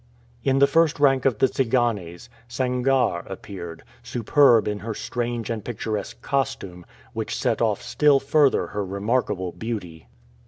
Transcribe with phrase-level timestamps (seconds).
[0.43, 6.19] In the first rank of the Tsiganes, Sangarre appeared, superb in her strange and picturesque
[6.23, 10.07] costume, which set off still further her remarkable beauty.